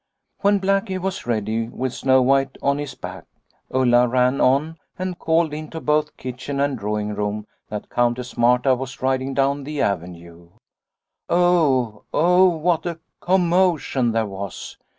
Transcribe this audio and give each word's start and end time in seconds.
"When 0.41 0.59
Blackie 0.59 0.97
was 0.97 1.27
ready 1.27 1.67
with 1.67 1.93
Snow 1.93 2.23
White 2.23 2.57
on 2.63 2.79
his 2.79 2.95
back, 2.95 3.25
Ulla 3.71 4.07
ran 4.07 4.41
on 4.41 4.79
and 4.97 5.19
called 5.19 5.53
into 5.53 5.79
both 5.79 6.17
kitchen 6.17 6.59
and 6.59 6.75
drawing 6.75 7.13
room 7.13 7.45
that 7.69 7.91
Countess 7.91 8.35
Marta 8.35 8.73
was 8.73 9.03
riding 9.03 9.35
down 9.35 9.63
the 9.63 9.79
Avenue." 9.79 10.49
Oh, 11.29 12.05
oh, 12.11 12.49
what 12.49 12.87
a 12.87 12.97
commotion 13.19 14.11
there 14.11 14.25
was 14.25 14.75